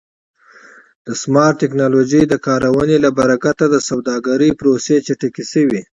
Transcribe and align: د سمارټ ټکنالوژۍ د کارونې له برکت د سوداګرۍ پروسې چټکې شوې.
د 1.05 1.07
سمارټ 1.21 1.55
ټکنالوژۍ 1.61 2.23
د 2.27 2.33
کارونې 2.45 2.97
له 3.05 3.09
برکت 3.19 3.57
د 3.69 3.75
سوداګرۍ 3.89 4.51
پروسې 4.59 4.95
چټکې 5.05 5.43
شوې. 5.51 5.81